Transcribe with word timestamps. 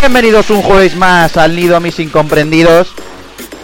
Bienvenidos 0.00 0.48
un 0.48 0.62
jueves 0.62 0.96
más 0.96 1.36
al 1.36 1.54
Nido 1.54 1.78
Mis 1.78 2.00
Incomprendidos. 2.00 2.94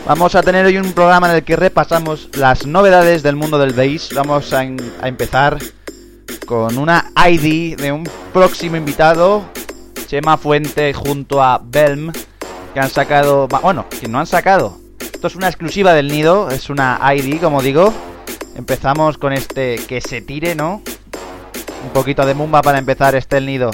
Vamos 0.06 0.34
a 0.34 0.42
tener 0.42 0.66
hoy 0.66 0.76
un 0.76 0.92
programa 0.92 1.30
en 1.30 1.36
el 1.36 1.42
que 1.42 1.56
repasamos 1.56 2.28
las 2.34 2.66
novedades 2.66 3.22
del 3.22 3.34
mundo 3.34 3.56
del 3.56 3.72
bass. 3.72 4.10
Vamos 4.14 4.52
a, 4.52 4.62
empezar 4.62 5.56
con 6.44 6.76
una 6.76 7.12
ID 7.16 7.78
de 7.78 7.92
un 7.92 8.06
próximo 8.34 8.76
invitado, 8.76 9.42
Chema 10.06 10.36
Fuente 10.36 10.92
junto 10.92 11.42
a 11.42 11.62
Belm, 11.64 12.12
que 12.74 12.80
han 12.80 12.90
sacado, 12.90 13.48
bueno, 13.48 13.86
que 13.88 14.06
no 14.06 14.20
han 14.20 14.26
sacado. 14.26 14.76
Esto 15.00 15.28
es 15.28 15.34
una 15.34 15.48
exclusiva 15.48 15.94
del 15.94 16.08
Nido, 16.08 16.50
es 16.50 16.68
una 16.68 17.00
ID, 17.16 17.40
como 17.40 17.62
digo. 17.62 17.90
Empezamos 18.54 19.16
con 19.16 19.32
este 19.32 19.76
que 19.76 20.02
se 20.02 20.20
tire, 20.20 20.54
¿no? 20.54 20.82
Un 21.84 21.90
poquito 21.94 22.26
de 22.26 22.34
mumba 22.34 22.60
para 22.60 22.76
empezar 22.76 23.14
este 23.14 23.38
el 23.38 23.46
Nido. 23.46 23.70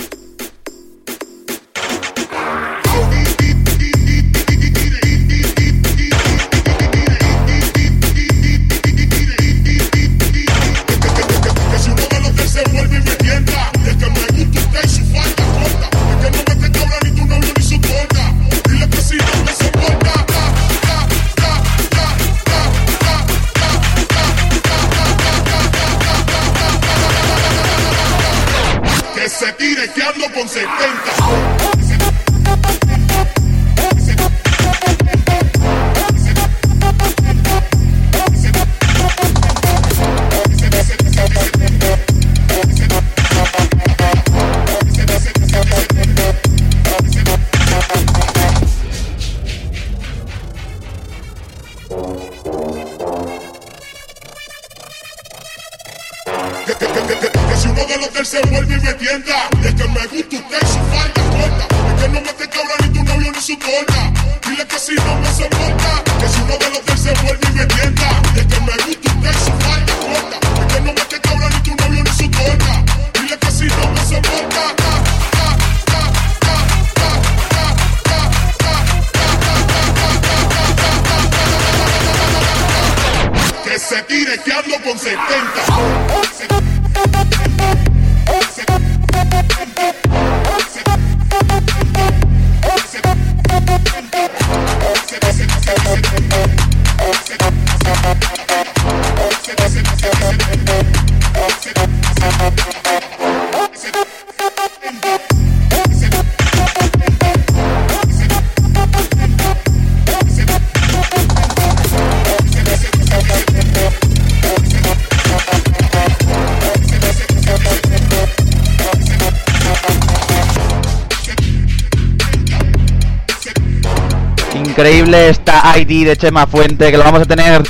Increíble 124.74 125.28
esta 125.28 125.78
ID 125.78 126.04
de 126.04 126.16
Chema 126.16 126.48
Fuente 126.48 126.90
que 126.90 126.98
lo 126.98 127.04
vamos 127.04 127.22
a 127.22 127.26
tener 127.26 127.62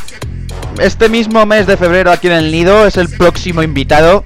este 0.79 1.11
mismo 1.11 1.45
mes 1.45 1.67
de 1.67 1.77
febrero 1.77 2.11
aquí 2.11 2.29
en 2.29 2.33
el 2.33 2.51
Nido. 2.51 2.87
Es 2.87 2.97
el 2.97 3.11
próximo 3.11 3.63
invitado. 3.63 4.25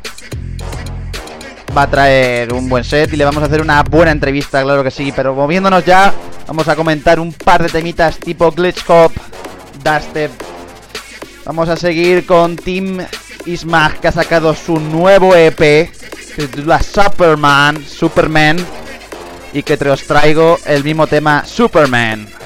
Va 1.76 1.82
a 1.82 1.90
traer 1.90 2.52
un 2.52 2.68
buen 2.68 2.84
set 2.84 3.12
y 3.12 3.16
le 3.16 3.24
vamos 3.24 3.42
a 3.42 3.46
hacer 3.46 3.62
una 3.62 3.82
buena 3.82 4.12
entrevista, 4.12 4.62
claro 4.62 4.84
que 4.84 4.92
sí. 4.92 5.12
Pero 5.14 5.34
moviéndonos 5.34 5.84
ya, 5.84 6.14
vamos 6.46 6.68
a 6.68 6.76
comentar 6.76 7.18
un 7.18 7.32
par 7.32 7.64
de 7.64 7.68
temitas 7.68 8.16
tipo 8.16 8.52
Glitch 8.52 8.84
Cop, 8.84 9.12
Dubstep. 9.82 10.30
Vamos 11.46 11.68
a 11.68 11.76
seguir 11.76 12.26
con 12.26 12.54
Team 12.54 13.04
Ismag 13.44 13.98
que 13.98 14.06
ha 14.06 14.12
sacado 14.12 14.54
su 14.54 14.78
nuevo 14.78 15.34
EP 15.34 15.56
que 15.56 15.90
se 16.36 16.46
titula 16.46 16.80
Superman, 16.80 17.84
Superman 17.84 18.56
y 19.52 19.64
que 19.64 19.76
te 19.76 19.90
os 19.90 20.04
traigo 20.04 20.60
el 20.64 20.84
mismo 20.84 21.08
tema 21.08 21.44
Superman. 21.44 22.38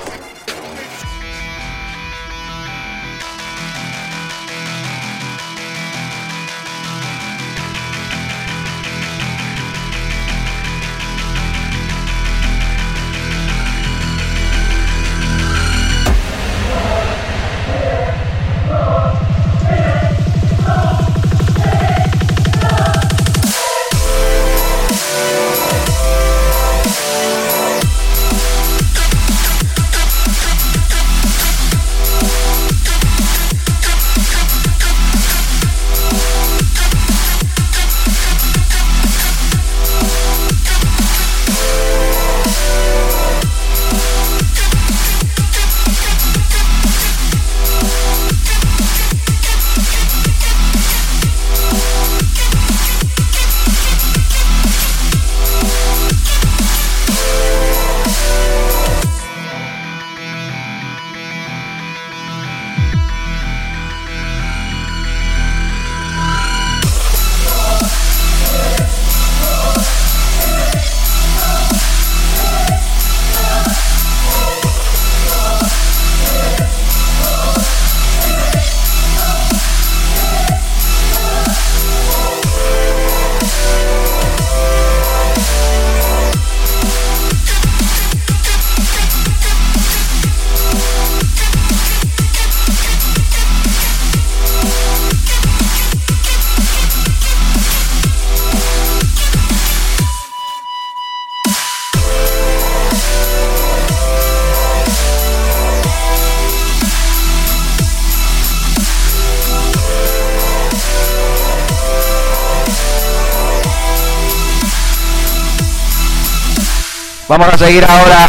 Vamos 117.33 117.49
a 117.49 117.57
seguir 117.57 117.83
ahora 117.83 118.29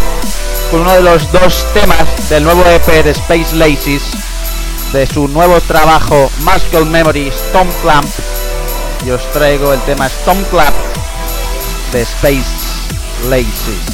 con 0.72 0.80
uno 0.80 0.94
de 0.94 1.02
los 1.02 1.30
dos 1.30 1.66
temas 1.74 2.30
del 2.30 2.46
nuevo 2.46 2.64
EP 2.64 3.04
de 3.04 3.10
Space 3.10 3.54
Laces, 3.54 4.02
de 4.94 5.06
su 5.06 5.28
nuevo 5.28 5.60
trabajo 5.60 6.32
Muscle 6.40 6.86
Memory 6.86 7.28
Stone 7.28 7.70
Clamp. 7.82 8.08
Y 9.06 9.10
os 9.10 9.30
traigo 9.34 9.74
el 9.74 9.82
tema 9.82 10.08
Stone 10.08 10.46
Clap 10.50 10.74
de 11.92 12.02
Space 12.04 12.46
Laces. 13.28 13.93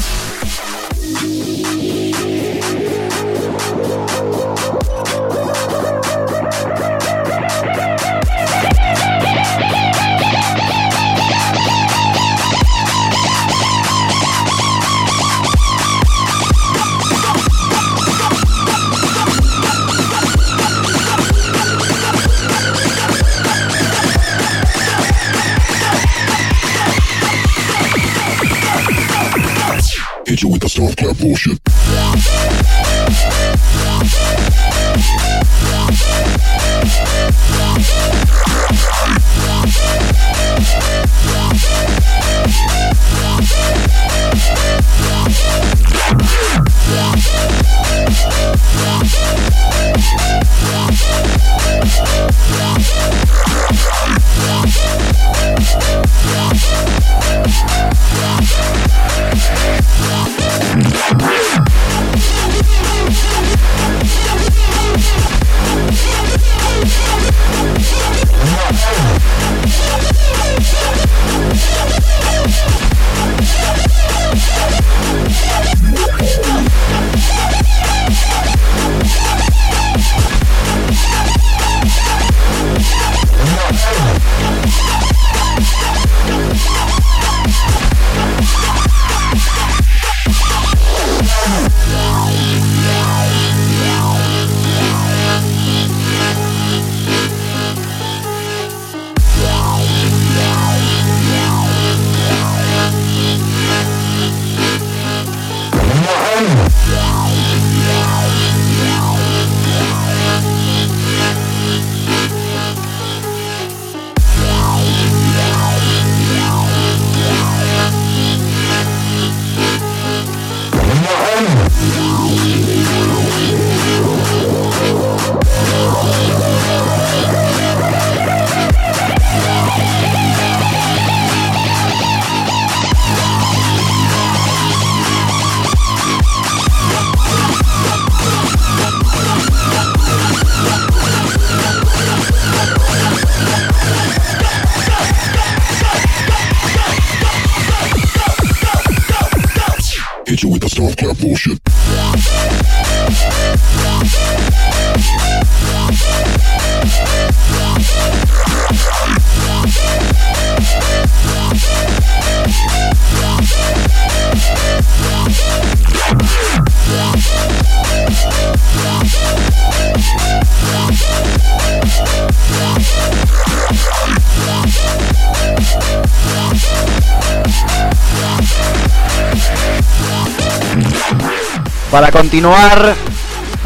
Para 181.91 182.11
continuar, 182.11 182.95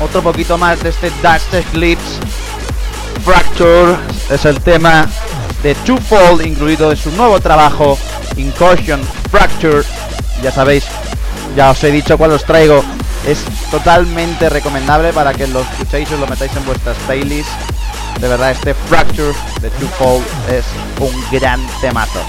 otro 0.02 0.24
poquito 0.24 0.58
más 0.58 0.82
de 0.82 0.90
este 0.90 1.12
Dust 1.22 1.54
Eclipse 1.54 2.20
Fracture 3.26 3.98
es 4.30 4.46
el 4.46 4.62
tema 4.62 5.08
de 5.62 5.76
Twofold 5.76 6.46
incluido 6.46 6.92
en 6.92 6.98
su 6.98 7.12
nuevo 7.12 7.42
trabajo 7.42 7.98
Incursion 8.38 9.02
Fracture. 9.30 9.84
Ya 10.42 10.54
sabéis, 10.54 10.86
ya 11.56 11.72
os 11.72 11.84
he 11.84 11.92
dicho 11.92 12.18
cuál 12.18 12.32
os 12.32 12.46
traigo. 12.46 12.84
Es 13.28 13.44
totalmente 13.70 14.50
recomendable 14.50 15.12
para 15.12 15.34
que 15.34 15.46
lo 15.48 15.62
escuchéis 15.62 16.10
y 16.10 16.18
lo 16.18 16.28
metáis 16.28 16.56
en 16.56 16.66
vuestras 16.66 16.96
playlists. 17.06 17.52
De 18.22 18.28
verdad, 18.30 18.52
este 18.52 18.74
Fracture 18.74 19.34
de 19.60 19.70
Twofold 19.70 20.26
es 20.50 20.66
un 21.00 21.14
gran 21.30 21.60
temazo. 21.82 22.22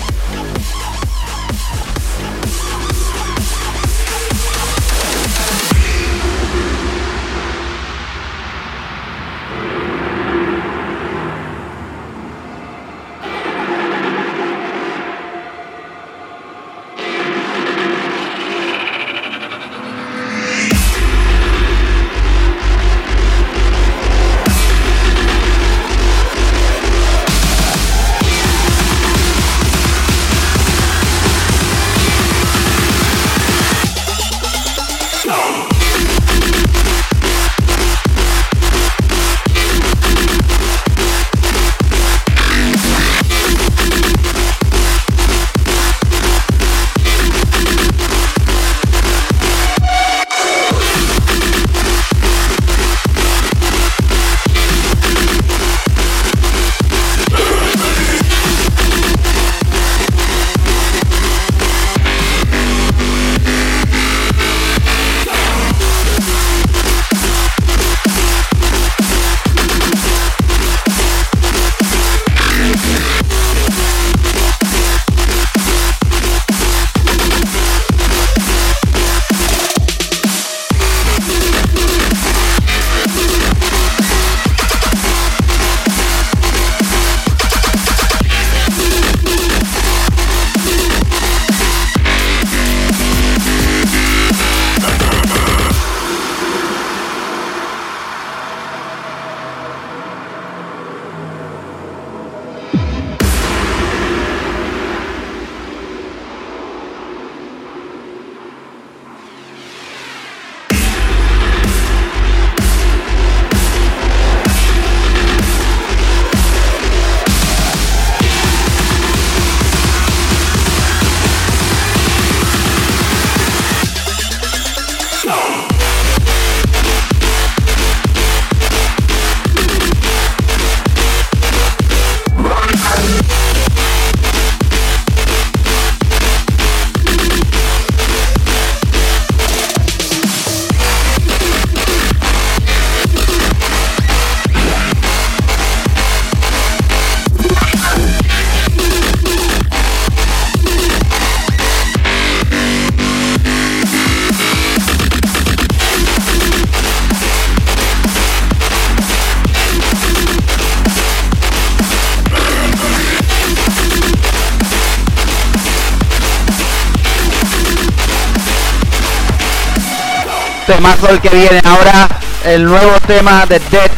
Temazo 170.85 171.09
el 171.09 171.21
que 171.23 171.31
viene 171.31 171.63
ahora, 171.65 172.07
el 172.45 172.67
nuevo 172.67 173.01
tema 173.07 173.47
de 173.47 173.59
Dead, 173.71 173.91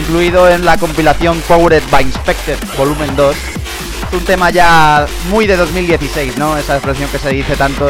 incluido 0.00 0.50
en 0.50 0.66
la 0.66 0.76
compilación 0.76 1.40
Powered 1.48 1.82
by 1.90 2.04
Inspected, 2.04 2.58
volumen 2.76 3.16
2. 3.16 3.34
Es 3.34 4.12
un 4.12 4.24
tema 4.26 4.50
ya 4.50 5.06
muy 5.30 5.46
de 5.46 5.56
2016, 5.56 6.36
¿no? 6.36 6.58
Esa 6.58 6.74
expresión 6.74 7.08
que 7.08 7.18
se 7.18 7.30
dice 7.30 7.56
tanto 7.56 7.88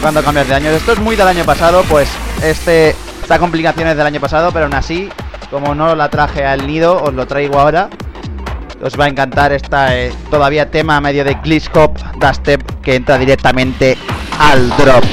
cuando 0.00 0.24
cambias 0.24 0.48
de 0.48 0.54
año. 0.54 0.70
Esto 0.70 0.92
es 0.92 0.98
muy 0.98 1.14
del 1.14 1.28
año 1.28 1.44
pasado, 1.44 1.84
pues 1.90 2.08
este, 2.42 2.96
esta 3.20 3.38
complicación 3.38 3.86
es 3.86 3.98
del 3.98 4.06
año 4.06 4.20
pasado, 4.20 4.50
pero 4.50 4.64
aún 4.64 4.74
así, 4.74 5.10
como 5.50 5.74
no 5.74 5.94
la 5.94 6.08
traje 6.08 6.46
al 6.46 6.66
nido, 6.66 7.02
os 7.02 7.12
lo 7.12 7.26
traigo 7.26 7.60
ahora. 7.60 7.90
Os 8.82 8.98
va 8.98 9.04
a 9.04 9.08
encantar 9.08 9.52
esta 9.52 9.94
eh, 9.94 10.10
todavía 10.30 10.70
tema 10.70 11.02
medio 11.02 11.22
de 11.22 11.34
Glitchcop 11.34 11.98
Dustep 12.16 12.62
que 12.80 12.94
entra 12.94 13.18
directamente 13.18 13.98
al 14.38 14.70
drop. 14.70 15.04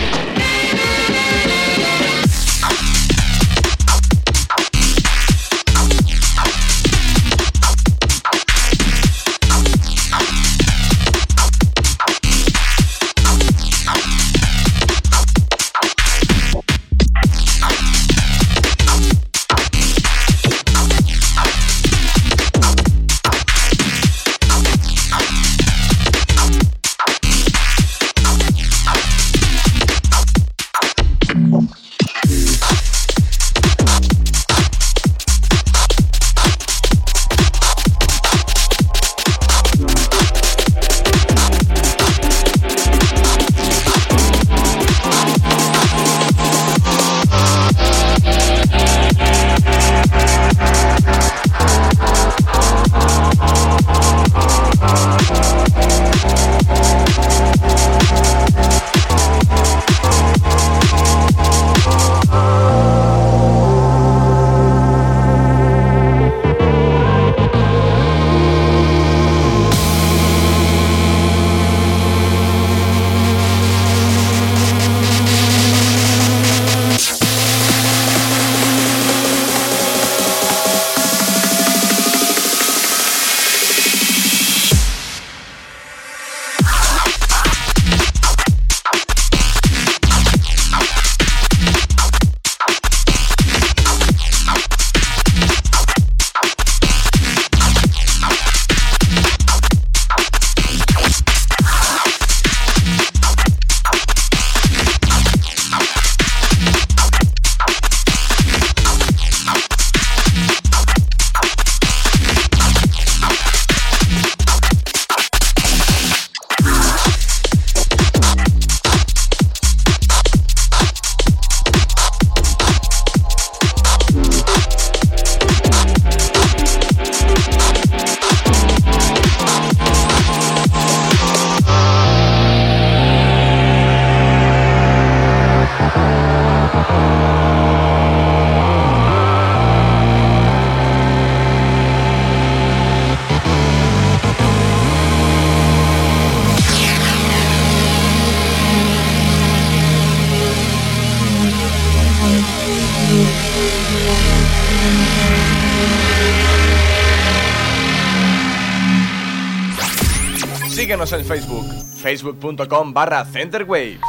Síguenos 161.07 161.13
en 161.13 161.25
Facebook, 161.25 161.65
facebook.com 162.01 162.93
barra 162.93 163.23
centerwaves. 163.23 163.99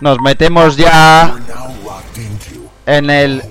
Nos 0.00 0.18
metemos 0.20 0.74
ya 0.74 1.34
en 2.86 3.10
el. 3.10 3.42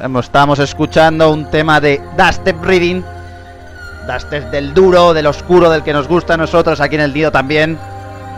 Hemos- 0.00 0.24
Estamos 0.26 0.58
escuchando 0.58 1.30
un 1.30 1.48
tema 1.52 1.80
de 1.80 2.02
Dustep 2.16 2.60
Reading. 2.64 3.02
Dustep 4.12 4.50
del 4.50 4.74
duro, 4.74 5.14
del 5.14 5.26
oscuro, 5.28 5.70
del 5.70 5.84
que 5.84 5.92
nos 5.92 6.08
gusta 6.08 6.34
a 6.34 6.36
nosotros 6.36 6.80
aquí 6.80 6.96
en 6.96 7.02
el 7.02 7.14
Nido 7.14 7.30
también. 7.30 7.78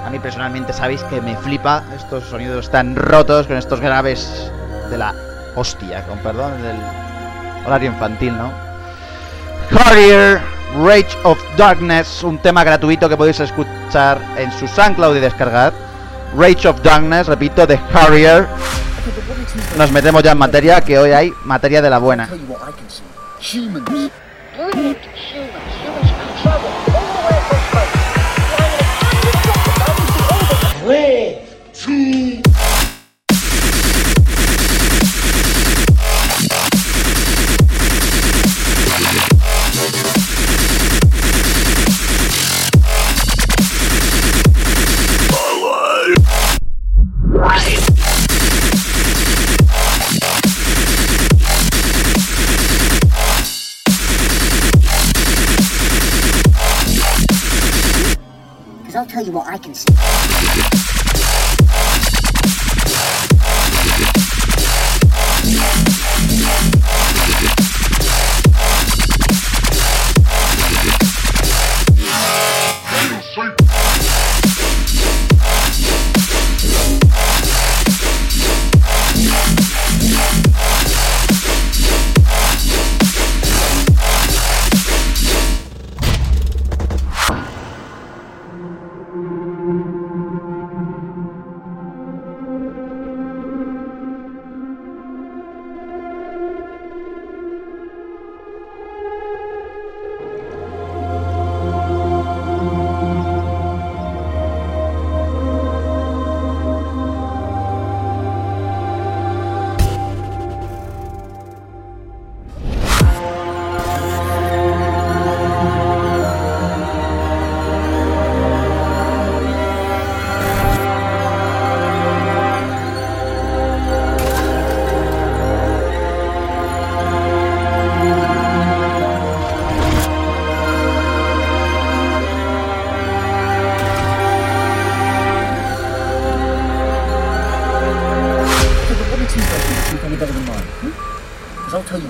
A 0.06 0.10
mí 0.10 0.18
personalmente 0.18 0.74
sabéis 0.74 1.02
que 1.04 1.22
me 1.22 1.36
flipa 1.38 1.84
estos 1.96 2.24
sonidos 2.24 2.70
tan 2.70 2.94
rotos 2.96 3.46
con 3.46 3.56
estos 3.56 3.80
graves 3.80 4.50
de 4.90 4.98
la 4.98 5.14
hostia, 5.56 6.04
con 6.06 6.18
perdón 6.18 6.60
del 6.62 6.76
horario 7.66 7.92
infantil, 7.92 8.36
¿no? 8.36 8.52
Harrier, 9.78 10.42
Rage 10.74 11.18
of 11.24 11.38
Darkness, 11.56 12.22
un 12.22 12.38
tema 12.38 12.62
gratuito 12.62 13.08
que 13.08 13.16
podéis 13.16 13.40
escuchar 13.40 14.20
en 14.36 14.52
su 14.52 14.68
SoundCloud 14.68 15.16
y 15.16 15.20
descargar. 15.20 15.72
Rage 16.36 16.68
of 16.68 16.80
Darkness, 16.82 17.26
repito, 17.26 17.66
de 17.66 17.78
Harrier. 17.92 18.46
Nos 19.76 19.90
metemos 19.90 20.22
ya 20.22 20.32
en 20.32 20.38
materia, 20.38 20.80
que 20.80 20.98
hoy 20.98 21.10
hay 21.10 21.32
materia 21.44 21.82
de 21.82 21.90
la 21.90 21.98
buena. 21.98 22.28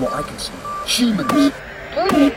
What 0.01 0.13
I 0.13 0.23
can 0.23 0.37
see. 0.39 0.51
Humans. 0.87 1.53
Humans. 1.93 2.30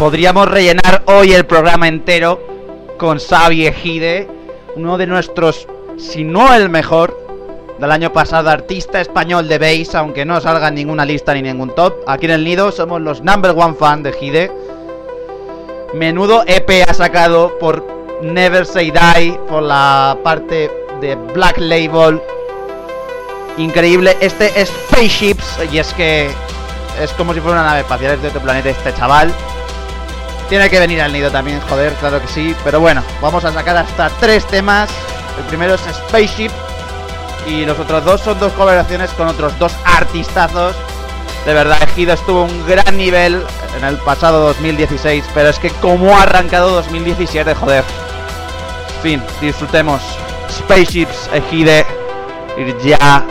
Podríamos 0.00 0.48
rellenar 0.48 1.02
hoy 1.08 1.34
el 1.34 1.44
programa 1.44 1.86
entero 1.86 2.40
con 2.96 3.18
Xavi 3.18 3.66
Ejide, 3.66 4.26
uno 4.74 4.96
de 4.96 5.06
nuestros, 5.06 5.68
si 5.98 6.24
no 6.24 6.54
el 6.54 6.70
mejor, 6.70 7.14
del 7.78 7.92
año 7.92 8.10
pasado, 8.10 8.48
artista 8.48 9.02
español 9.02 9.46
de 9.46 9.58
bass, 9.58 9.94
aunque 9.94 10.24
no 10.24 10.40
salga 10.40 10.68
en 10.68 10.76
ninguna 10.76 11.04
lista 11.04 11.34
ni 11.34 11.42
ningún 11.42 11.74
top. 11.74 11.96
Aquí 12.06 12.24
en 12.24 12.32
el 12.32 12.44
Nido 12.44 12.72
somos 12.72 13.02
los 13.02 13.20
number 13.20 13.50
one 13.50 13.74
fan 13.74 14.02
de 14.02 14.08
Ejide. 14.08 14.50
Menudo 15.92 16.44
EP 16.46 16.82
ha 16.88 16.94
sacado 16.94 17.58
por 17.58 17.86
Never 18.22 18.64
Say 18.64 18.92
Die, 18.92 19.38
por 19.50 19.62
la 19.62 20.16
parte 20.24 20.70
de 21.02 21.14
Black 21.34 21.58
Label. 21.58 22.22
Increíble, 23.58 24.16
este 24.22 24.58
es 24.58 24.70
Spaceships, 24.70 25.58
y 25.70 25.76
es 25.76 25.92
que 25.92 26.30
es 26.98 27.12
como 27.12 27.34
si 27.34 27.40
fuera 27.40 27.60
una 27.60 27.68
nave 27.68 27.80
espacial 27.80 28.14
es 28.14 28.22
de 28.22 28.28
otro 28.28 28.40
planeta 28.40 28.70
este 28.70 28.94
chaval. 28.94 29.30
Tiene 30.50 30.68
que 30.68 30.80
venir 30.80 31.00
al 31.00 31.12
nido 31.12 31.30
también, 31.30 31.60
joder, 31.60 31.92
claro 31.94 32.20
que 32.20 32.26
sí. 32.26 32.56
Pero 32.64 32.80
bueno, 32.80 33.04
vamos 33.22 33.44
a 33.44 33.52
sacar 33.52 33.76
hasta 33.76 34.10
tres 34.18 34.44
temas. 34.48 34.90
El 35.38 35.44
primero 35.44 35.74
es 35.74 35.80
Spaceship. 35.80 36.50
Y 37.46 37.64
los 37.64 37.78
otros 37.78 38.04
dos 38.04 38.20
son 38.20 38.36
dos 38.40 38.52
colaboraciones 38.54 39.10
con 39.12 39.28
otros 39.28 39.56
dos 39.60 39.72
artistazos. 39.84 40.74
De 41.46 41.54
verdad, 41.54 41.80
Ejido 41.84 42.14
estuvo 42.14 42.42
un 42.42 42.66
gran 42.66 42.96
nivel 42.96 43.46
en 43.78 43.84
el 43.84 43.96
pasado 43.98 44.40
2016. 44.48 45.24
Pero 45.32 45.50
es 45.50 45.58
que 45.60 45.70
como 45.70 46.16
ha 46.16 46.24
arrancado 46.24 46.70
2017, 46.70 47.54
joder. 47.54 47.84
Fin, 49.04 49.22
disfrutemos. 49.40 50.02
Spaceships, 50.50 51.30
Ejide. 51.32 51.86
Ir 52.58 52.76
ya 52.78 53.24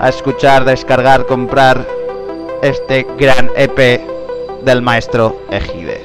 a 0.00 0.08
escuchar, 0.08 0.64
descargar, 0.64 1.26
comprar 1.26 1.86
este 2.60 3.06
gran 3.16 3.52
EP 3.54 4.00
del 4.64 4.82
maestro 4.82 5.40
Ejide. 5.52 5.99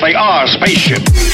That 0.00 0.14
is, 0.14 0.54
if 0.54 1.04
they 1.04 1.27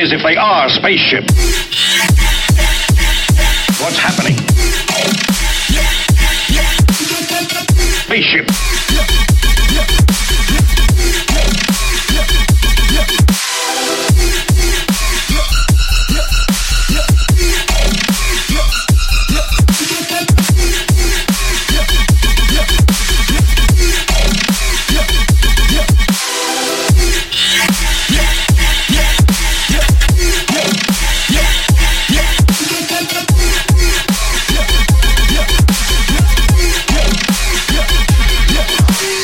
is, 0.00 0.12
if 0.12 0.22
they 0.22 0.36
are 0.36 0.68
spaceships. 0.68 1.32
What's 1.34 1.99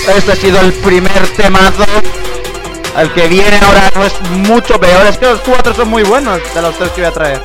Este 0.09 0.33
ha 0.33 0.37
sido 0.37 0.61
el 0.61 0.73
primer 0.73 1.29
temazo. 1.37 1.85
El 2.97 3.13
que 3.13 3.29
viene 3.29 3.59
ahora 3.59 3.91
no 3.95 4.05
es 4.05 4.21
mucho 4.31 4.79
peor. 4.81 5.07
Es 5.07 5.19
que 5.19 5.27
los 5.27 5.41
cuatro 5.41 5.75
son 5.75 5.89
muy 5.89 6.05
buenos 6.05 6.41
de 6.55 6.63
los 6.63 6.77
tres 6.79 6.91
que 6.91 7.01
voy 7.03 7.11
a 7.11 7.13
traer. 7.13 7.43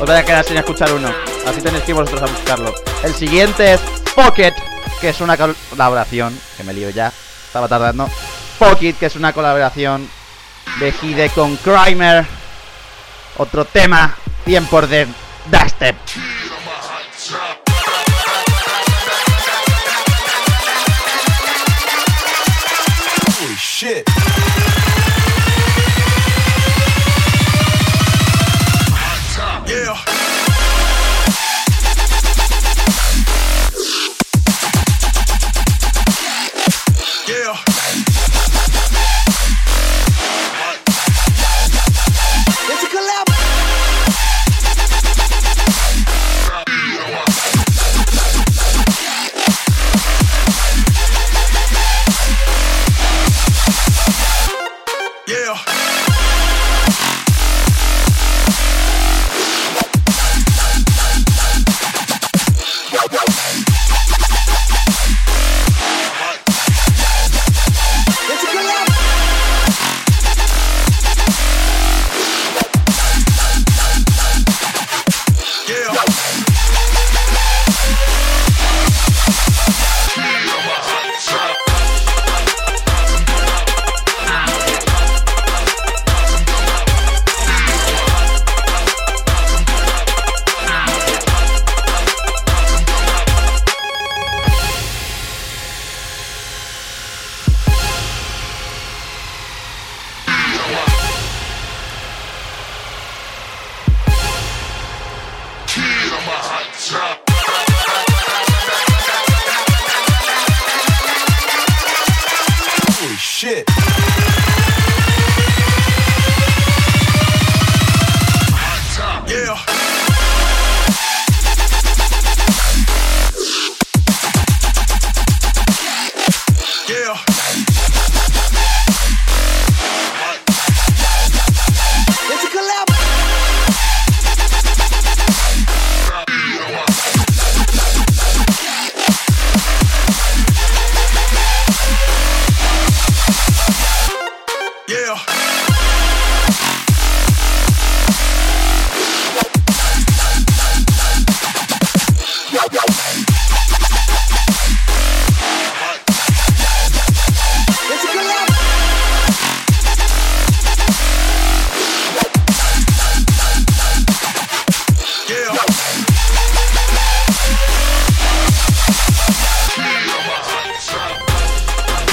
Os 0.00 0.06
voy 0.06 0.16
a 0.16 0.24
quedar 0.24 0.44
sin 0.44 0.56
escuchar 0.56 0.92
uno. 0.92 1.12
Así 1.46 1.60
tenéis 1.60 1.84
que 1.84 1.92
ir 1.92 1.94
vosotros 1.96 2.22
a 2.22 2.26
buscarlo. 2.26 2.74
El 3.02 3.14
siguiente 3.14 3.74
es 3.74 3.80
Pocket, 4.14 4.54
que 5.00 5.10
es 5.10 5.20
una 5.20 5.36
colaboración. 5.36 6.38
Que 6.56 6.64
me 6.64 6.72
lío 6.72 6.90
ya. 6.90 7.12
Estaba 7.46 7.68
tardando. 7.68 8.08
Pocket, 8.58 8.94
que 8.94 9.06
es 9.06 9.16
una 9.16 9.32
colaboración 9.32 10.08
de 10.80 10.94
Hide 11.02 11.30
con 11.30 11.56
Crimer. 11.56 12.26
Otro 13.36 13.64
tema 13.66 14.16
bien 14.44 14.66
por 14.66 14.88
de 14.88 15.06
Dastep. 15.50 15.96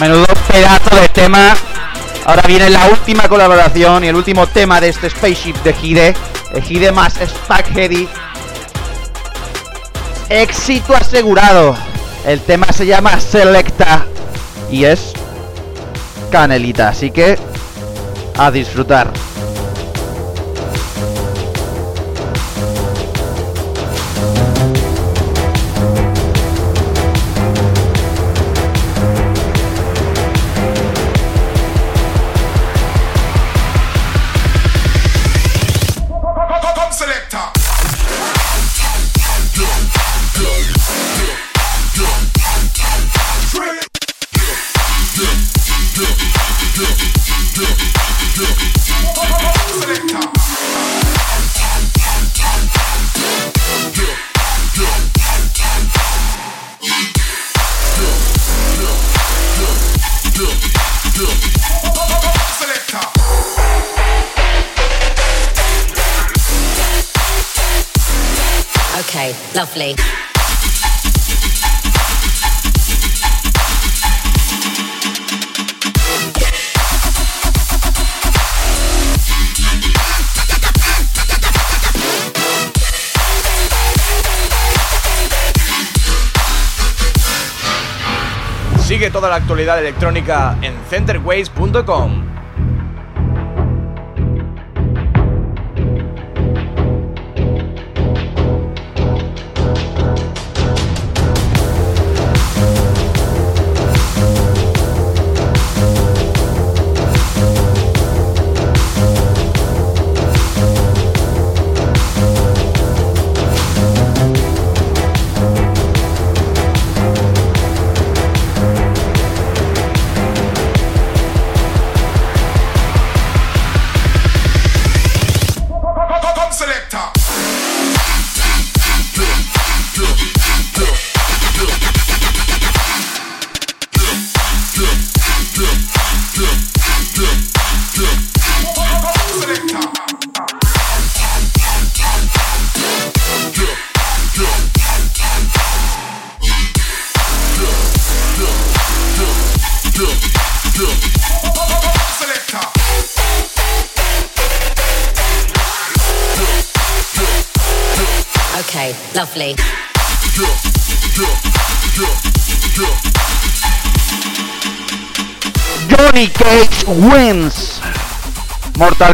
Menudo 0.07 0.27
pedazo 0.47 0.95
de 1.01 1.09
tema. 1.09 1.55
Ahora 2.27 2.43
viene 2.45 2.69
la 2.69 2.89
última 2.89 3.27
colaboración 3.27 4.03
y 4.03 4.07
el 4.09 4.15
último 4.15 4.45
tema 4.45 4.79
de 4.79 4.89
este 4.89 5.09
Spaceship 5.09 5.55
de 5.63 5.75
Hide. 5.81 6.13
El 6.53 6.63
Hide 6.63 6.91
más 6.91 7.15
Heady. 7.73 8.07
Éxito 10.29 10.95
asegurado. 10.95 11.75
El 12.23 12.39
tema 12.41 12.67
se 12.71 12.85
llama 12.85 13.19
Selecta 13.19 14.05
y 14.69 14.83
es 14.83 15.13
canelita, 16.31 16.89
así 16.89 17.09
que 17.09 17.39
a 18.37 18.51
disfrutar. 18.51 19.11
Actualidad 89.35 89.79
electrónica 89.79 90.57
en 90.61 90.73
centerways.com. 90.89 92.34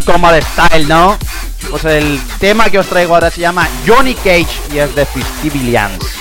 Mortal 0.02 0.14
Kombat 0.14 0.44
Style, 0.44 0.88
¿no? 0.88 1.18
Pues 1.70 1.86
el 1.86 2.20
tema 2.40 2.70
que 2.70 2.80
os 2.80 2.88
traigo 2.88 3.14
ahora 3.14 3.30
se 3.30 3.42
llama 3.42 3.68
Johnny 3.86 4.16
Cage 4.16 4.48
y 4.74 4.80
es 4.80 4.96
de 4.96 5.06
Festivillians. 5.06 6.20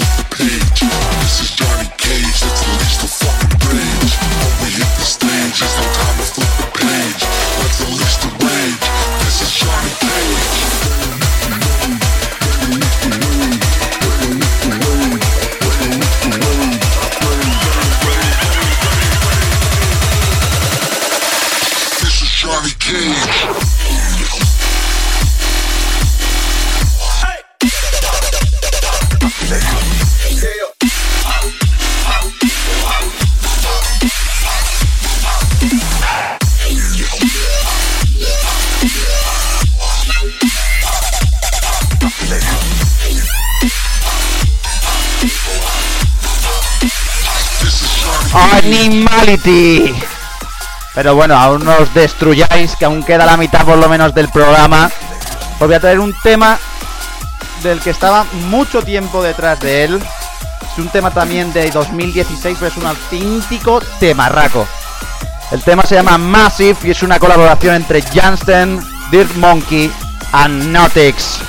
Animality. 48.33 49.93
Pero 50.93 51.15
bueno, 51.15 51.37
aún 51.37 51.63
no 51.63 51.75
os 51.77 51.93
destruyáis, 51.93 52.75
que 52.75 52.85
aún 52.85 53.03
queda 53.03 53.25
la 53.25 53.37
mitad 53.37 53.65
por 53.65 53.77
lo 53.77 53.87
menos 53.87 54.13
del 54.13 54.29
programa. 54.29 54.89
Os 55.59 55.67
voy 55.67 55.73
a 55.73 55.79
traer 55.79 55.99
un 55.99 56.13
tema 56.21 56.59
del 57.63 57.79
que 57.79 57.91
estaba 57.91 58.25
mucho 58.49 58.81
tiempo 58.81 59.23
detrás 59.23 59.59
de 59.59 59.85
él. 59.85 60.03
Es 60.71 60.77
un 60.77 60.89
tema 60.89 61.11
también 61.11 61.51
de 61.53 61.69
2016, 61.69 62.57
pero 62.59 62.71
es 62.71 62.77
un 62.77 62.87
auténtico 62.87 63.81
temarraco. 63.99 64.67
El 65.51 65.61
tema 65.63 65.83
se 65.83 65.95
llama 65.95 66.17
Massive 66.17 66.77
y 66.83 66.91
es 66.91 67.03
una 67.03 67.19
colaboración 67.19 67.75
entre 67.75 68.01
Jansten, 68.01 68.79
Dirt 69.11 69.35
Monkey 69.35 69.91
and 70.31 70.71
Notix. 70.71 71.39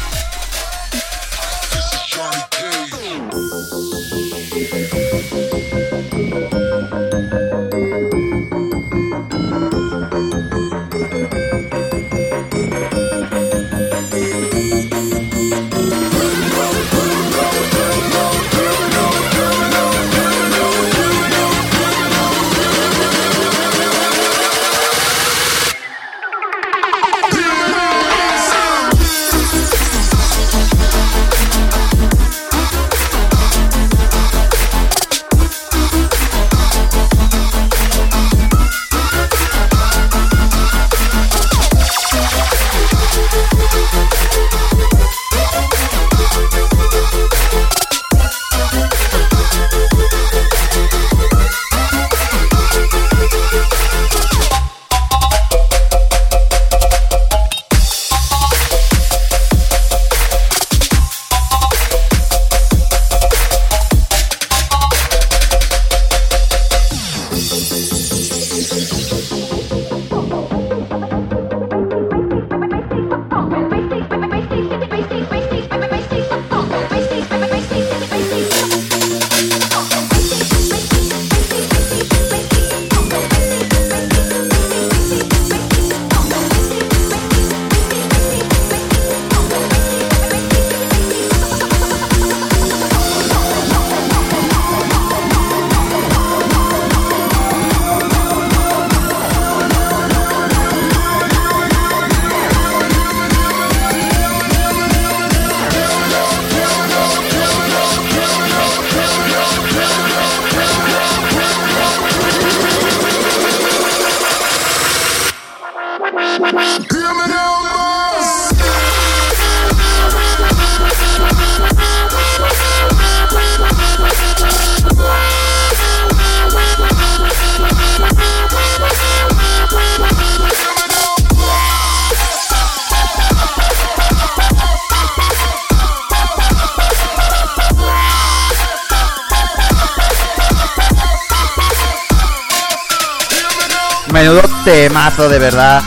De 145.18 145.38
verdad. 145.38 145.82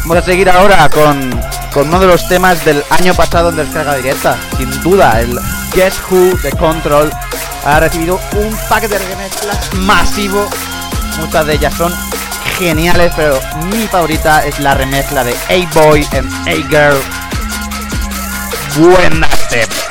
Vamos 0.00 0.18
a 0.18 0.22
seguir 0.22 0.50
ahora 0.50 0.88
con, 0.90 1.30
con 1.72 1.88
uno 1.88 2.00
de 2.00 2.08
los 2.08 2.26
temas 2.26 2.64
del 2.64 2.82
año 2.90 3.14
pasado 3.14 3.50
en 3.50 3.56
descarga 3.56 3.94
directa. 3.94 4.36
Sin 4.58 4.82
duda, 4.82 5.20
el 5.20 5.38
Guess 5.74 6.00
Who 6.10 6.36
de 6.42 6.50
Control 6.52 7.12
ha 7.64 7.80
recibido 7.80 8.20
un 8.32 8.56
pack 8.68 8.88
de 8.88 8.98
remezclas 8.98 9.72
masivo. 9.74 10.48
Muchas 11.20 11.46
de 11.46 11.54
ellas 11.54 11.72
son 11.74 11.94
geniales, 12.58 13.12
pero 13.14 13.40
mi 13.70 13.86
favorita 13.86 14.44
es 14.44 14.58
la 14.58 14.74
remezcla 14.74 15.22
de 15.22 15.32
A-Boy 15.48 16.06
and 16.12 16.48
A-Girl. 16.48 17.00
Buena 18.76 19.28
step. 19.46 19.83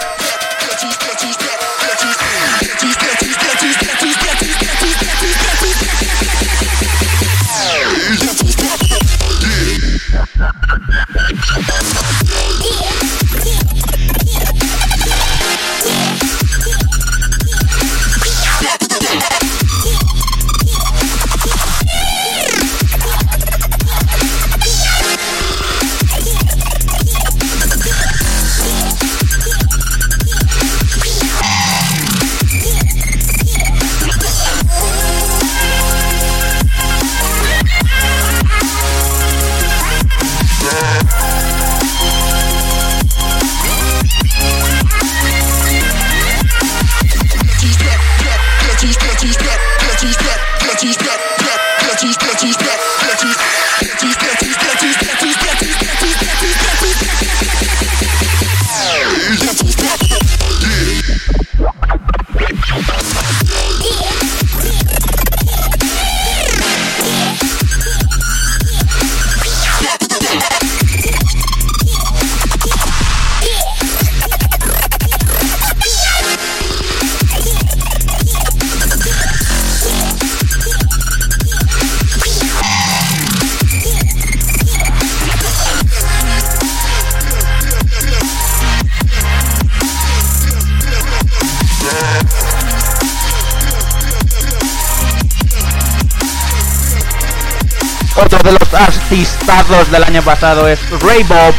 Del 99.92 100.04
año 100.04 100.24
pasado 100.24 100.68
es 100.68 100.80
Ray 101.02 101.22
Bob. 101.24 101.54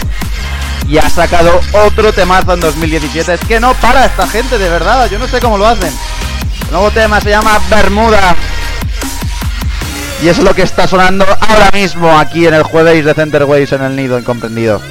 Y 0.89 0.99
ha 0.99 1.09
sacado 1.09 1.61
otro 1.87 2.13
temazo 2.13 2.53
en 2.53 2.59
2017. 2.59 3.35
Es 3.35 3.41
que 3.43 3.61
no 3.61 3.75
para 3.75 4.07
esta 4.07 4.27
gente, 4.27 4.59
de 4.59 4.69
verdad. 4.69 5.09
Yo 5.09 5.21
no 5.21 5.29
sé 5.29 5.41
cómo 5.41 5.57
lo 5.57 5.65
hacen. 5.65 5.93
El 6.65 6.73
nuevo 6.73 6.91
tema 6.91 7.21
se 7.21 7.31
llama 7.31 7.61
Bermuda. 7.71 8.35
Y 10.21 10.29
es 10.29 10.39
lo 10.39 10.53
que 10.53 10.63
está 10.63 10.89
sonando 10.89 11.25
ahora 11.25 11.71
mismo 11.73 12.19
aquí 12.19 12.45
en 12.45 12.55
el 12.55 12.65
jueves 12.65 13.05
de 13.05 13.15
Center 13.15 13.45
Waves 13.45 13.71
en 13.71 13.83
el 13.83 13.95
nido 13.95 14.19
incomprendido. 14.19 14.83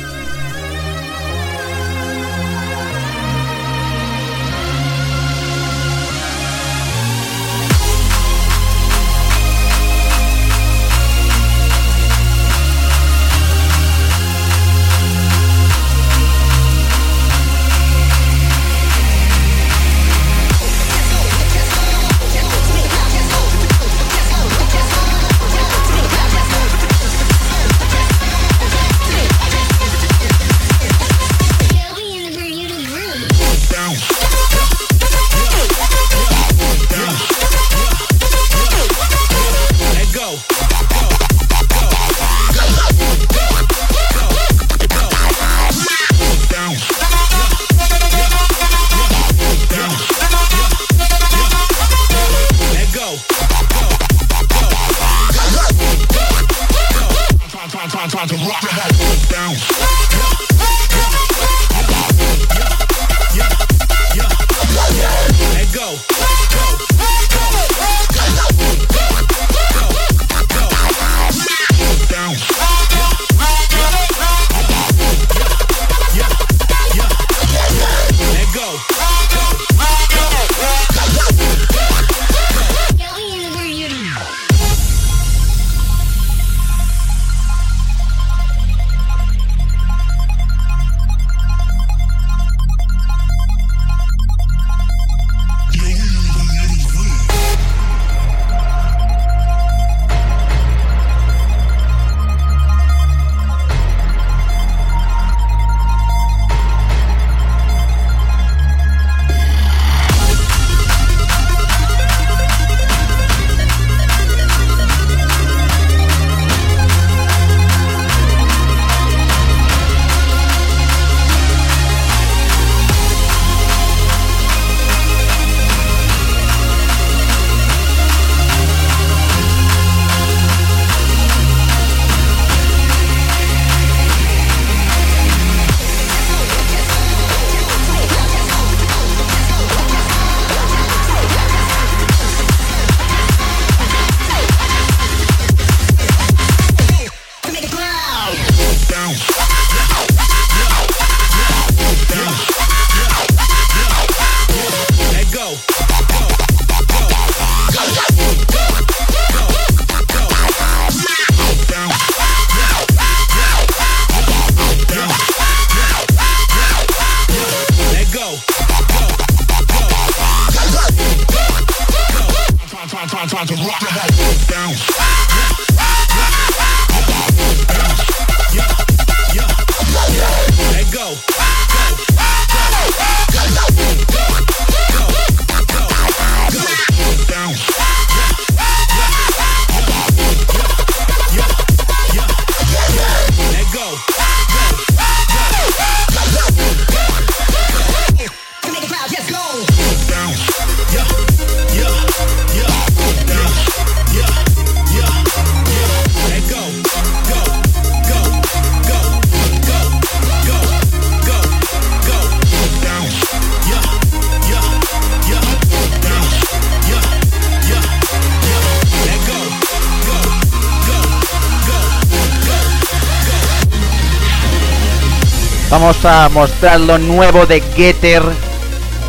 Vamos 225.83 226.05
a 226.05 226.29
mostrar 226.29 226.79
lo 226.79 226.97
nuevo 226.97 227.45
de 227.45 227.59
Getter 227.59 228.23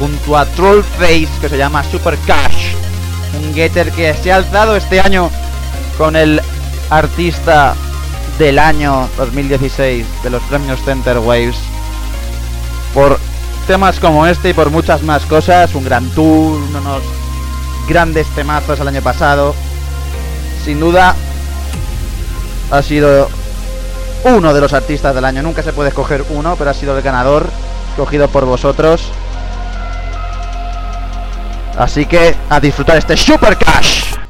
junto 0.00 0.36
a 0.36 0.44
Trollface 0.44 1.28
que 1.40 1.48
se 1.48 1.56
llama 1.56 1.84
Super 1.84 2.18
Cash. 2.26 2.74
Un 3.38 3.54
Getter 3.54 3.92
que 3.92 4.12
se 4.14 4.32
ha 4.32 4.36
alzado 4.36 4.74
este 4.74 4.98
año 4.98 5.30
con 5.96 6.16
el 6.16 6.42
artista 6.90 7.76
del 8.40 8.58
año 8.58 9.08
2016 9.16 10.04
de 10.24 10.30
los 10.30 10.42
premios 10.42 10.80
Center 10.84 11.18
Waves. 11.18 11.54
Por 12.92 13.20
temas 13.68 14.00
como 14.00 14.26
este 14.26 14.50
y 14.50 14.52
por 14.52 14.70
muchas 14.70 15.04
más 15.04 15.24
cosas, 15.26 15.76
un 15.76 15.84
gran 15.84 16.10
tour, 16.10 16.60
unos 16.60 17.04
grandes 17.88 18.26
temazos 18.30 18.80
el 18.80 18.88
año 18.88 19.00
pasado. 19.00 19.54
Sin 20.64 20.80
duda 20.80 21.14
ha 22.72 22.82
sido 22.82 23.28
uno 24.24 24.54
de 24.54 24.60
los 24.60 24.72
artistas 24.72 25.14
del 25.14 25.24
año. 25.24 25.42
Nunca 25.42 25.62
se 25.62 25.72
puede 25.72 25.90
escoger 25.90 26.24
uno, 26.30 26.56
pero 26.56 26.70
ha 26.70 26.74
sido 26.74 26.96
el 26.96 27.02
ganador, 27.02 27.46
escogido 27.90 28.28
por 28.28 28.44
vosotros. 28.44 29.02
Así 31.78 32.06
que 32.06 32.34
a 32.48 32.60
disfrutar 32.60 32.96
este 32.96 33.16
Super 33.16 33.56
Cash. 33.56 34.23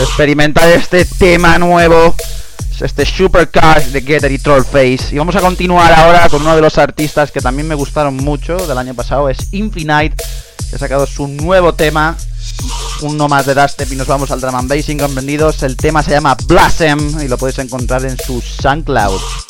Experimentar 0.00 0.68
este 0.70 1.04
tema 1.04 1.58
nuevo. 1.58 2.14
Este 2.80 3.04
Super 3.04 3.50
Cash 3.50 3.88
de 3.88 4.00
Getter 4.00 4.32
y 4.32 4.38
Trollface. 4.38 5.08
Y 5.12 5.18
vamos 5.18 5.36
a 5.36 5.40
continuar 5.40 5.92
ahora 5.92 6.26
con 6.30 6.40
uno 6.40 6.56
de 6.56 6.62
los 6.62 6.78
artistas 6.78 7.30
que 7.30 7.40
también 7.40 7.68
me 7.68 7.74
gustaron 7.74 8.16
mucho 8.16 8.56
del 8.56 8.78
año 8.78 8.94
pasado. 8.94 9.28
Es 9.28 9.52
Infinite. 9.52 10.16
Que 10.70 10.76
ha 10.76 10.78
sacado 10.78 11.06
su 11.06 11.28
nuevo 11.28 11.74
tema. 11.74 12.16
Uno 13.02 13.28
más 13.28 13.44
de 13.44 13.54
Dubstep 13.54 13.92
y 13.92 13.96
nos 13.96 14.06
vamos 14.06 14.30
al 14.30 14.40
drum 14.40 14.54
and 14.54 14.68
bass 14.68 14.88
incomprendidos. 14.88 15.62
El 15.62 15.76
tema 15.76 16.02
se 16.02 16.12
llama 16.12 16.34
Blossom 16.46 17.20
y 17.20 17.28
lo 17.28 17.36
podéis 17.36 17.58
encontrar 17.58 18.04
en 18.06 18.16
su 18.16 18.40
SoundCloud. 18.40 19.49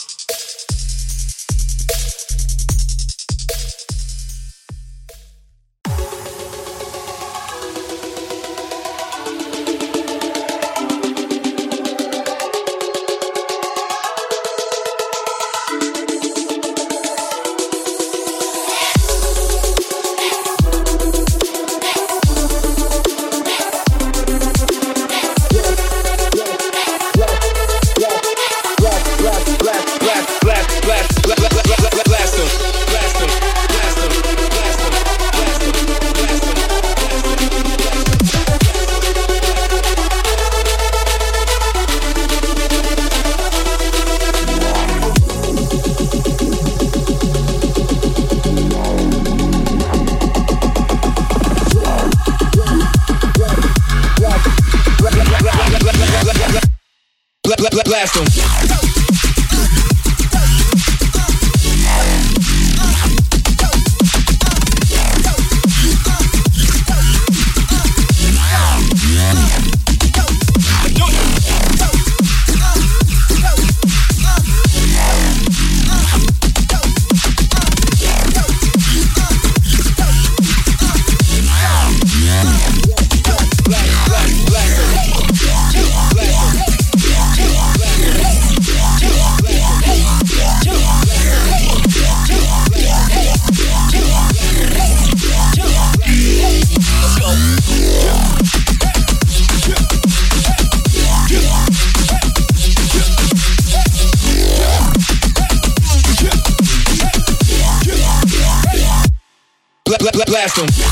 blast 110.54 110.78
them. 110.78 110.89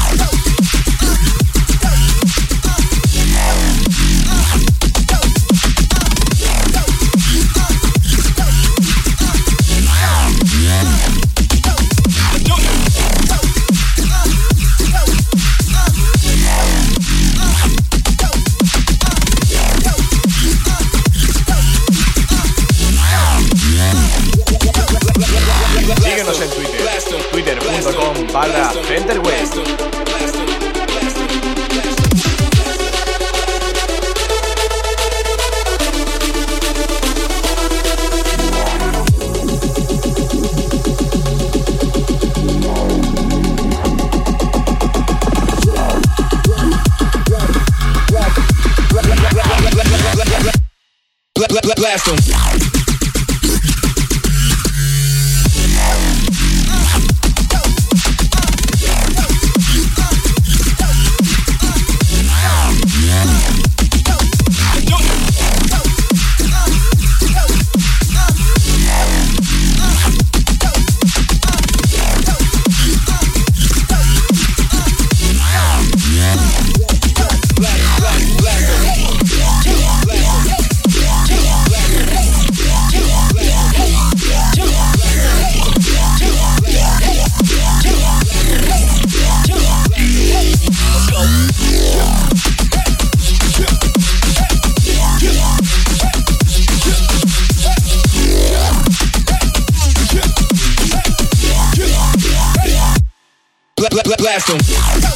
blast 104.39 105.03
them. 105.03 105.08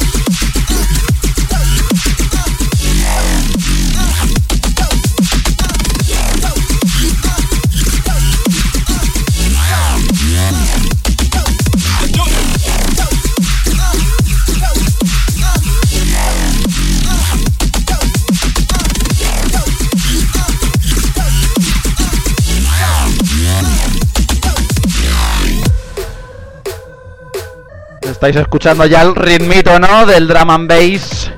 Estáis 28.23 28.37
escuchando 28.37 28.85
ya 28.85 29.01
el 29.01 29.15
ritmito, 29.15 29.77
¿no? 29.79 30.05
Del 30.05 30.29
drum 30.29 30.49
and 30.49 30.69
bass. 30.69 31.29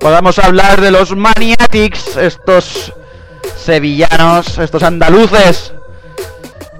Podamos 0.00 0.40
hablar 0.40 0.80
de 0.80 0.90
los 0.90 1.14
Maniatics, 1.14 2.16
estos 2.16 2.92
sevillanos, 3.56 4.58
estos 4.58 4.82
andaluces 4.82 5.72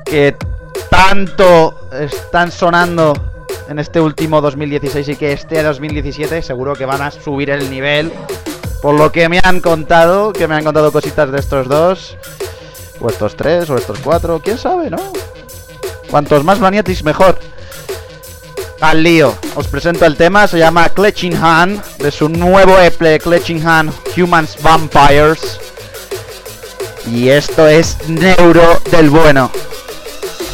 que 0.05 0.35
tanto 0.91 1.89
están 1.93 2.51
sonando 2.51 3.13
en 3.69 3.79
este 3.79 4.01
último 4.01 4.41
2016 4.41 5.11
y 5.11 5.15
que 5.15 5.33
este 5.33 5.63
2017 5.63 6.43
seguro 6.43 6.75
que 6.75 6.85
van 6.85 7.01
a 7.01 7.13
subir 7.13 7.51
el 7.51 7.71
nivel. 7.71 8.13
Por 8.83 8.97
lo 8.97 9.13
que 9.13 9.29
me 9.29 9.39
han 9.45 9.61
contado, 9.61 10.33
que 10.33 10.49
me 10.49 10.57
han 10.57 10.65
contado 10.65 10.91
cositas 10.91 11.31
de 11.31 11.39
estos 11.39 11.69
dos, 11.69 12.17
o 12.99 13.09
estos 13.09 13.37
tres, 13.37 13.71
o 13.71 13.77
estos 13.77 14.01
cuatro, 14.01 14.41
quién 14.43 14.59
sabe, 14.59 14.91
¿no? 14.91 14.99
Cuantos 16.11 16.43
más 16.43 16.59
Maniatics 16.59 17.05
mejor. 17.05 17.39
Al 18.81 19.03
lío, 19.03 19.37
os 19.57 19.69
presento 19.69 20.07
el 20.07 20.17
tema, 20.17 20.47
se 20.49 20.59
llama 20.59 20.89
Clutching 20.89 21.37
Hand, 21.37 21.83
de 21.99 22.11
su 22.11 22.31
nuevo 22.31 22.79
EP 22.79 23.21
Clutching 23.23 23.67
Hand 23.67 23.93
Humans 24.17 24.57
Vampires. 24.63 25.61
Y 27.07 27.29
esto 27.29 27.69
es 27.69 27.99
Neuro 28.09 28.81
del 28.91 29.11
bueno. 29.11 29.51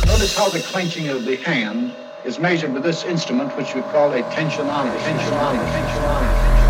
Notice 0.07 0.37
how 0.37 0.51
the 0.51 0.61
clenching 0.61 1.09
of 1.11 1.25
the 1.25 1.37
hand 1.37 1.93
is 2.25 2.41
measured 2.41 2.73
with 2.73 2.83
this 2.83 3.05
instrument, 3.05 3.57
which 3.57 3.75
we 3.77 3.83
call 3.93 4.13
a 4.13 4.23
tensionometer. 4.35 4.99
Tensionometer. 5.05 5.63
Tensionometer. 5.73 6.57
the 6.57 6.66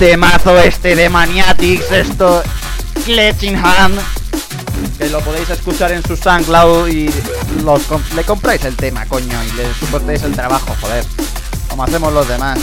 temazo 0.00 0.58
este 0.58 0.96
de 0.96 1.10
Maniatics, 1.10 1.92
esto 1.92 2.42
Clutching 3.04 3.54
Hand. 3.54 4.00
Que 4.96 5.10
lo 5.10 5.20
podéis 5.20 5.50
escuchar 5.50 5.92
en 5.92 6.02
su 6.02 6.16
SoundCloud 6.16 6.88
y 6.88 7.10
los 7.62 7.82
le 8.16 8.24
compráis 8.24 8.64
el 8.64 8.76
tema, 8.76 9.04
coño, 9.04 9.38
y 9.44 9.56
le 9.58 9.64
soportéis 9.78 10.22
el 10.22 10.32
trabajo, 10.32 10.74
joder. 10.80 11.04
Como 11.68 11.84
hacemos 11.84 12.14
los 12.14 12.26
demás. 12.26 12.58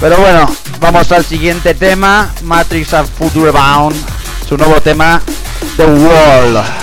Pero 0.00 0.18
bueno, 0.18 0.48
vamos 0.78 1.10
al 1.10 1.24
siguiente 1.24 1.74
tema, 1.74 2.32
Matrix 2.44 2.92
of 2.92 3.10
Future 3.18 3.50
Bound, 3.50 3.96
su 4.48 4.56
nuevo 4.56 4.80
tema, 4.80 5.20
The 5.76 5.84
Wall. 5.84 6.77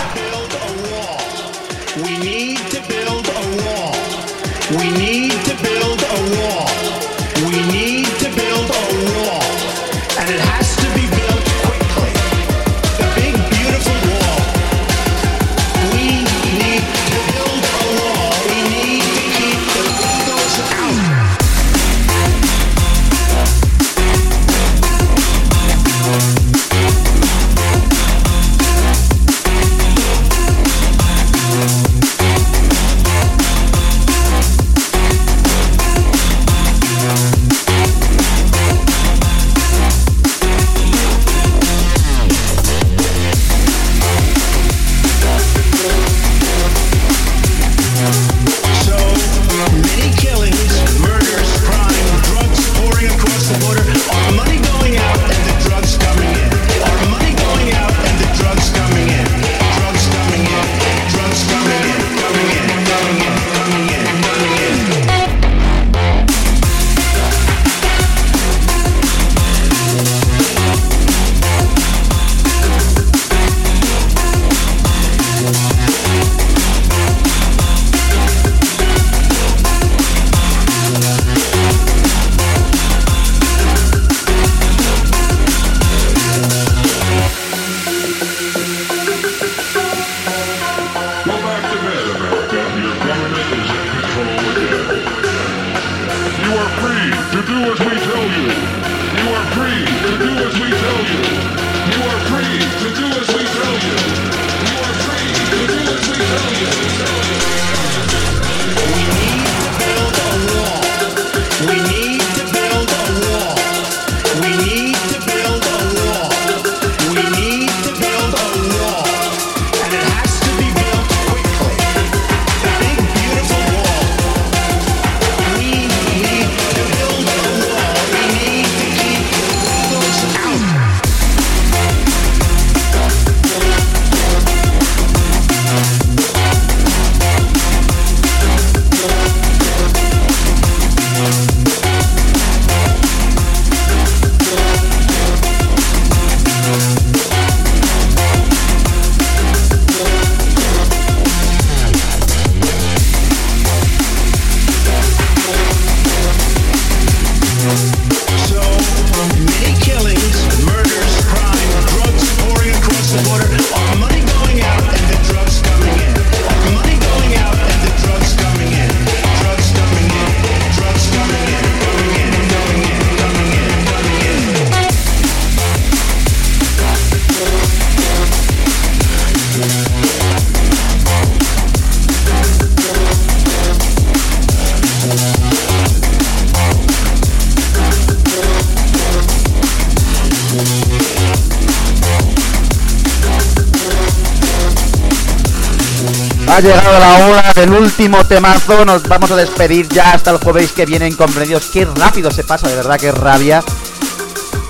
Ha 196.56 196.62
llegado 196.62 197.00
la 197.00 197.28
hora 197.28 197.54
del 197.54 197.74
último 197.74 198.24
temazo. 198.24 198.86
Nos 198.86 199.04
vamos 199.10 199.30
a 199.30 199.36
despedir 199.36 199.90
ya 199.90 200.14
hasta 200.14 200.32
el 200.32 200.38
jueves 200.38 200.72
que 200.72 200.86
viene 200.86 201.06
incomprendidos. 201.06 201.66
Qué 201.66 201.84
rápido 201.84 202.32
se 202.32 202.46
pasa, 202.46 202.70
de 202.70 202.78
verdad, 202.78 202.98
qué 202.98 203.12
rabia. 203.12 203.62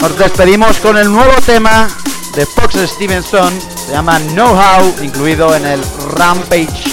Nos 0.01 0.17
despedimos 0.17 0.79
con 0.79 0.97
el 0.97 1.11
nuevo 1.11 1.33
tema 1.45 1.87
de 2.35 2.47
Fox 2.47 2.77
Stevenson. 2.89 3.53
Se 3.85 3.91
llama 3.91 4.19
Know 4.31 4.55
How, 4.55 5.03
incluido 5.03 5.55
en 5.55 5.63
el 5.63 5.81
Rampage. 6.15 6.91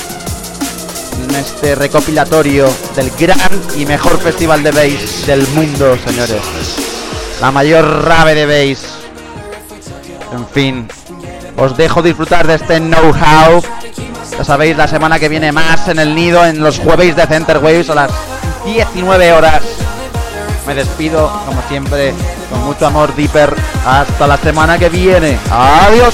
En 1.22 1.36
este 1.36 1.74
recopilatorio 1.74 2.68
del 2.94 3.10
gran 3.12 3.50
y 3.74 3.86
mejor 3.86 4.20
festival 4.20 4.62
de 4.62 4.72
bass 4.72 5.26
del 5.26 5.48
mundo, 5.54 5.96
señores. 6.04 6.42
La 7.40 7.50
mayor 7.50 8.04
rave 8.04 8.34
de 8.34 8.44
bass. 8.44 8.84
En 10.34 10.46
fin, 10.48 10.88
os 11.56 11.74
dejo 11.78 12.02
disfrutar 12.02 12.46
de 12.46 12.56
este 12.56 12.78
know-how. 12.78 13.62
Sabéis, 14.52 14.76
la 14.76 14.86
semana 14.86 15.18
que 15.18 15.30
viene 15.30 15.50
más 15.50 15.88
en 15.88 15.98
el 15.98 16.14
nido, 16.14 16.44
en 16.44 16.62
los 16.62 16.78
jueves 16.78 17.16
de 17.16 17.26
Center 17.26 17.56
Waves 17.56 17.88
a 17.88 17.94
las 17.94 18.10
19 18.66 19.32
horas. 19.32 19.62
Me 20.66 20.74
despido, 20.74 21.32
como 21.46 21.62
siempre, 21.70 22.12
con 22.50 22.62
mucho 22.64 22.86
amor, 22.86 23.16
Dipper. 23.16 23.54
Hasta 23.86 24.26
la 24.26 24.36
semana 24.36 24.78
que 24.78 24.90
viene. 24.90 25.38
Adiós. 25.50 26.12